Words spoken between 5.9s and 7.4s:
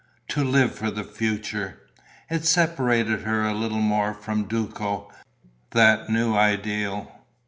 new ideal.